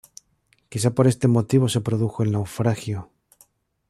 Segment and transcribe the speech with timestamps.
[0.71, 3.11] Quizá por este motivo se produjo el naufragio.